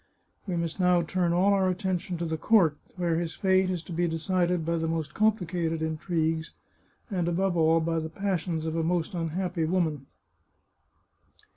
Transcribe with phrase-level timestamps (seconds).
[0.47, 3.93] We must now turn all our attention to the court, where his fate is to
[3.93, 6.53] be decided by the most complicated intrigues,
[7.11, 10.07] and, above all, by the passions of a most unhappy woman.